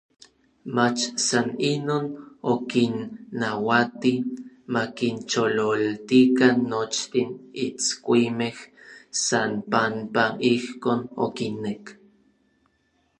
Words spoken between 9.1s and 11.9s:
san panpa ijkon okinek.